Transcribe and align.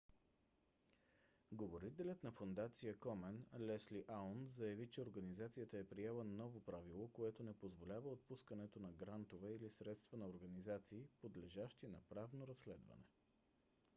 говорителят 1.51 2.23
на 2.23 2.31
фондация 2.31 2.93
комен 3.05 3.35
лесли 3.59 4.01
аун 4.07 4.47
заяви 4.47 4.87
че 4.91 5.01
организацията 5.03 5.77
е 5.77 5.83
приела 5.83 6.23
ново 6.23 6.59
правило 6.59 7.07
което 7.13 7.43
не 7.43 7.53
позволява 7.59 8.09
отпускането 8.09 8.79
на 8.79 8.91
грантове 8.91 9.53
или 9.55 9.69
средства 9.69 10.17
на 10.17 10.27
организации 10.27 11.07
подлежащи 11.21 11.87
на 11.87 11.99
правно 12.09 12.47
разследване 12.47 13.03